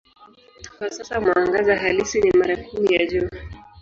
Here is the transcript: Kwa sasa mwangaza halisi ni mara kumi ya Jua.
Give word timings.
Kwa 0.77 0.89
sasa 0.91 1.21
mwangaza 1.21 1.75
halisi 1.77 2.21
ni 2.21 2.31
mara 2.31 2.57
kumi 2.57 2.93
ya 2.93 3.05
Jua. 3.05 3.29